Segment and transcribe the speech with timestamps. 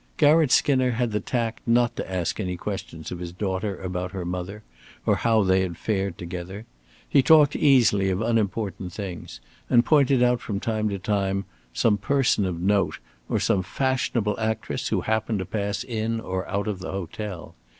[0.17, 4.25] Garratt Skinner had the tact not to ask any questions of his daughter about her
[4.25, 4.63] mother,
[5.05, 6.65] or how they had fared together.
[7.07, 12.45] He talked easily of unimportant things, and pointed out from time to time some person
[12.47, 12.97] of note
[13.29, 17.53] or some fashionable actress who happened to pass in or out of the hotel.